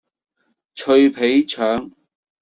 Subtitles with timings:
[0.73, 1.91] 脆皮腸